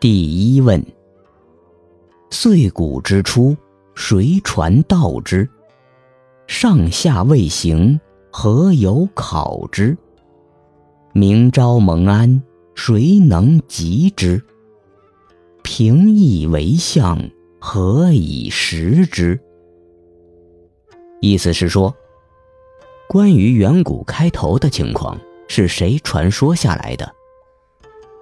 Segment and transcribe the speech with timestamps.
[0.00, 0.82] 第一问：
[2.30, 3.54] 岁古之初，
[3.94, 5.46] 谁传道之？
[6.46, 8.00] 上下未行，
[8.32, 9.94] 何有考之？
[11.12, 12.42] 明朝蒙安，
[12.74, 14.42] 谁能及之？
[15.62, 17.20] 平易为相，
[17.60, 19.38] 何以识之？
[21.20, 21.94] 意思是说，
[23.06, 27.14] 关于远古开头的情况，是谁传说下来的？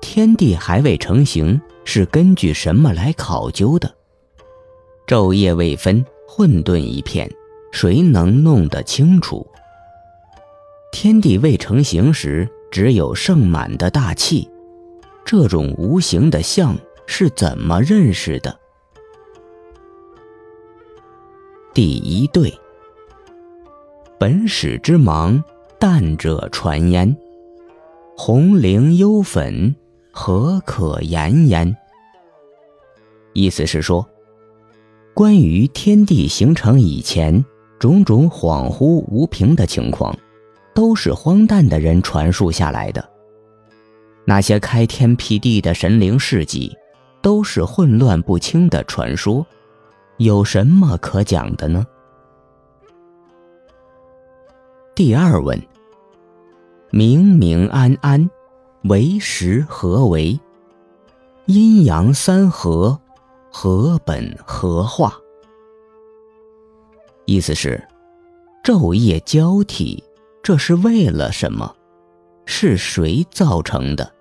[0.01, 3.95] 天地还未成形，是根据什么来考究的？
[5.07, 7.31] 昼夜未分，混沌一片，
[7.73, 9.47] 谁能弄得清楚？
[10.93, 14.49] 天地未成形时，只有盛满的大气，
[15.25, 18.59] 这种无形的象是怎么认识的？
[21.75, 22.53] 第一对，
[24.19, 25.43] 本始之芒，
[25.79, 27.17] 淡者传焉，
[28.17, 29.75] 红灵幽粉。
[30.21, 31.77] 何可言焉？
[33.35, 34.05] 意思是说，
[35.15, 37.43] 关于天地形成以前
[37.79, 40.13] 种种恍惚无凭的情况，
[40.75, 43.09] 都是荒诞的人传述下来的。
[44.25, 46.77] 那些开天辟地的神灵事迹，
[47.23, 49.47] 都是混乱不清的传说，
[50.17, 51.87] 有什么可讲的呢？
[54.97, 55.57] 第二问：
[56.91, 58.29] 明明安安。
[58.85, 60.39] 为时何为？
[61.47, 62.99] 阴阳三合，
[63.51, 65.13] 合本合化。
[67.27, 67.83] 意思是，
[68.63, 70.03] 昼夜交替，
[70.43, 71.75] 这是为了什么？
[72.47, 74.13] 是谁造成的？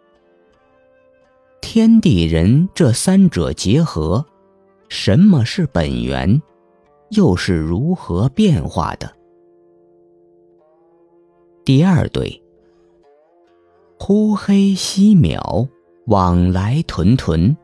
[1.62, 4.26] 天地人这三者结合，
[4.90, 6.42] 什么是本源？
[7.12, 9.10] 又是如何变化的？
[11.64, 12.42] 第二对。
[14.00, 15.68] 忽黑夕渺，
[16.06, 17.58] 往来屯屯，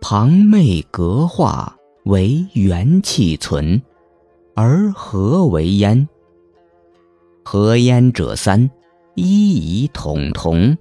[0.00, 3.82] 旁昧隔化，为元气存，
[4.54, 6.08] 而何为焉？
[7.42, 8.70] 何焉者三，
[9.16, 10.76] 一以统同，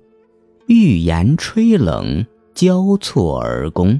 [0.67, 3.99] 欲言吹冷，交错而攻。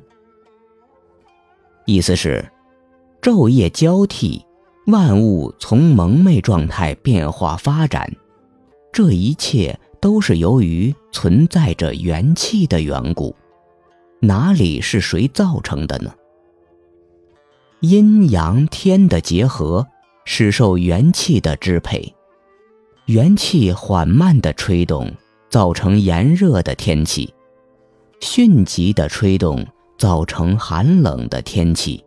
[1.86, 2.48] 意思是，
[3.24, 4.46] 昼夜交替，
[4.86, 8.16] 万物从蒙昧状态变化发展，
[8.92, 9.80] 这一切。
[10.06, 13.36] 都是由于存在着元气的缘故，
[14.20, 16.14] 哪里是谁造成的呢？
[17.80, 19.88] 阴阳天的结合
[20.24, 22.14] 是受元气的支配，
[23.06, 25.12] 元气缓慢的吹动，
[25.50, 27.34] 造成炎热的天气；
[28.20, 29.66] 迅疾的吹动，
[29.98, 32.06] 造成寒冷的天气，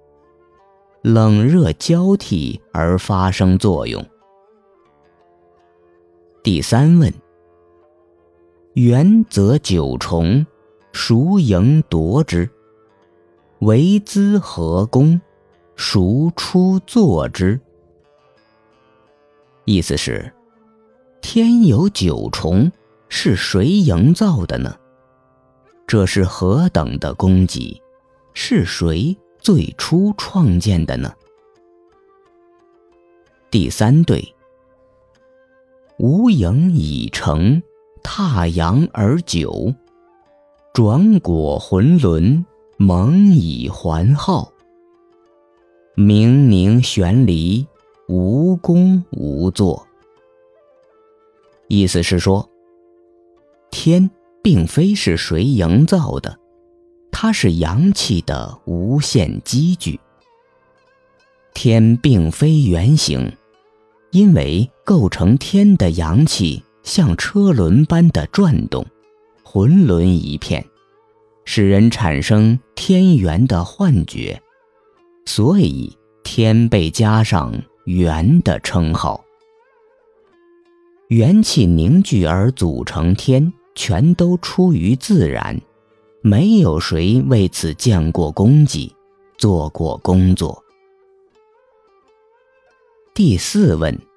[1.03, 4.07] 冷热交替而发生作用。
[6.45, 7.13] 第三问。
[8.79, 10.47] 元则九重，
[10.93, 12.49] 孰迎夺之？
[13.59, 15.21] 为资何功？
[15.75, 17.61] 孰出作之？
[19.65, 20.33] 意思是，
[21.21, 22.71] 天有九重，
[23.09, 24.73] 是谁营造的呢？
[25.85, 27.83] 这是何等的功绩？
[28.33, 31.13] 是谁最初创建的呢？
[33.51, 34.33] 第三对，
[35.99, 37.61] 无影已成。
[38.11, 39.75] 踏阳而久，
[40.73, 42.43] 转果浑沦，
[42.79, 44.51] 蒙以环浩。
[45.95, 47.67] 冥冥悬离，
[48.09, 49.87] 无功无作。
[51.69, 52.49] 意思是说，
[53.71, 54.11] 天
[54.43, 56.35] 并非是谁营造的，
[57.13, 60.01] 它是阳气的无限积聚。
[61.53, 63.31] 天并非圆形，
[64.13, 66.65] 因为构成天的阳气。
[66.89, 68.87] 像车轮般的转动，
[69.43, 70.65] 浑沌一片，
[71.45, 74.41] 使人产生天元的幻觉，
[75.27, 75.95] 所以
[76.25, 77.53] 天被加上
[77.85, 79.23] 元的称号。
[81.09, 85.61] 元气凝聚而组成天，全都出于自然，
[86.23, 88.91] 没有谁为此建过功绩，
[89.37, 90.65] 做过工作。
[93.13, 94.08] 第四问。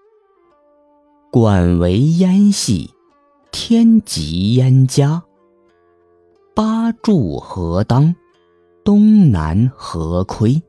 [1.33, 2.91] 管为焉系，
[3.53, 5.23] 天极焉家。
[6.53, 8.13] 八柱何当？
[8.83, 10.61] 东南何亏？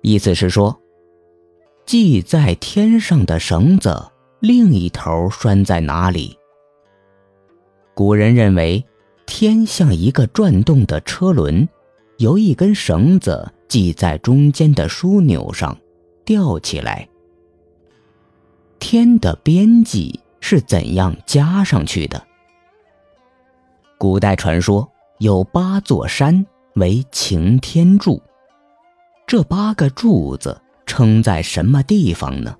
[0.00, 0.80] 意思是说，
[1.84, 4.02] 系在天上的绳子
[4.40, 6.34] 另一头拴在哪里？
[7.92, 8.82] 古人认为，
[9.26, 11.68] 天像一个转动的车轮，
[12.16, 15.76] 由一根绳子系在中间的枢纽上，
[16.24, 17.06] 吊起来。
[18.80, 22.20] 天的边际是怎样加上去的？
[23.98, 26.44] 古代传说，有八座山
[26.74, 28.20] 为擎天柱。
[29.26, 32.56] 这八个柱子撑在什么地方呢？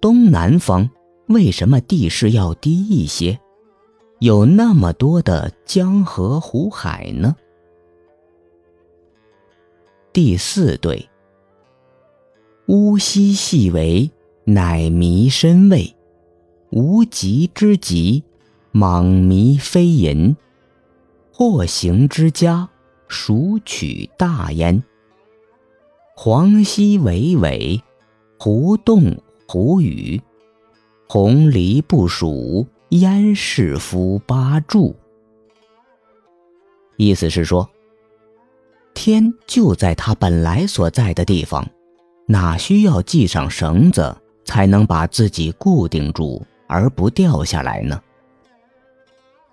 [0.00, 0.90] 东南方
[1.28, 3.38] 为什么地势要低一些？
[4.18, 7.36] 有那么多的江河湖海呢？
[10.12, 11.08] 第四对，
[12.66, 14.10] 乌溪细为
[14.44, 15.94] 乃迷身位，
[16.70, 18.24] 无极之极，
[18.70, 20.36] 莽迷非淫。
[21.32, 22.68] 或行之家，
[23.08, 24.82] 孰取大焉？
[26.14, 27.82] 黄溪巍巍，
[28.38, 29.16] 湖动
[29.46, 30.20] 胡语，
[31.08, 34.94] 红梨不属，焉是夫八柱？
[36.96, 37.68] 意思是说。
[38.94, 41.66] 天就在他本来所在的地方，
[42.26, 48.00] 哪需要系上绳子才能把自己固定住而不掉下来呢？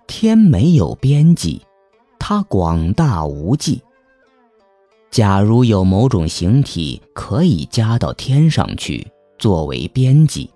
[0.06, 1.62] 天没有边际，
[2.18, 3.80] 它广大无际。
[5.10, 9.06] 假如有某种形体可以加到天上去
[9.38, 10.50] 作为边际，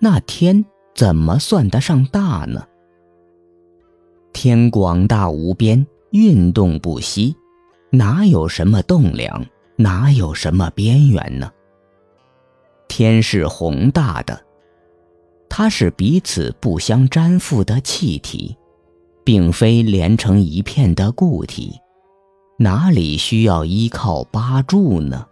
[0.00, 0.64] 那天
[0.94, 2.66] 怎么算得上大呢？
[4.32, 7.34] 天广大无边，运动不息。
[7.90, 9.44] 哪有什么栋梁，
[9.76, 11.52] 哪有什么边缘呢？
[12.94, 14.38] 天是宏大的，
[15.48, 18.54] 它是彼此不相粘附的气体，
[19.24, 21.72] 并非连成一片的固体，
[22.58, 25.26] 哪里需要依靠八柱呢？